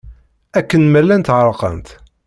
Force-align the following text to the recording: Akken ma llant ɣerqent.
Akken 0.59 0.83
ma 0.91 1.01
llant 1.03 1.33
ɣerqent. 1.35 1.87